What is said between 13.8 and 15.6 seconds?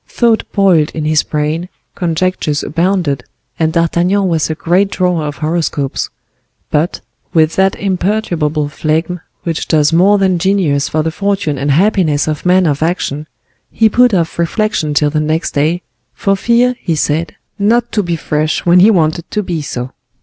put off reflection till the next